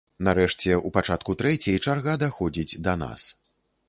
Нарэшце 0.27 0.71
ў 0.75 0.91
пачатку 0.95 1.35
трэцяй 1.41 1.77
чарга 1.87 2.15
даходзіць 2.23 2.77
да 2.89 2.97
нас. 3.03 3.27